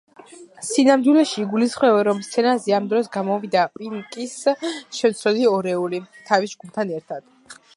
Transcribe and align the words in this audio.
სინამდვილეში, 0.67 1.35
იგულისხმება, 1.43 1.99
რომ 2.07 2.23
სცენაზე 2.27 2.73
ამ 2.77 2.87
დროს 2.93 3.11
გამოვიდა 3.17 3.67
პინკის 3.75 4.35
შემცვლელი 5.01 5.47
ორეული, 5.51 6.01
თავის 6.31 6.57
ჯგუფთან 6.57 6.97
ერთად. 7.01 7.63